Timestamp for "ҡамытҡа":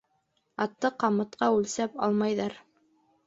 1.03-1.49